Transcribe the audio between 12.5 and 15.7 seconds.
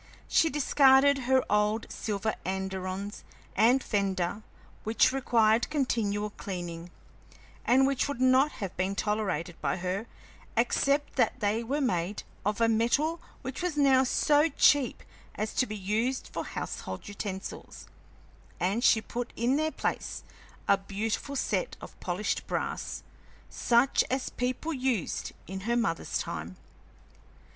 a metal which was now so cheap as to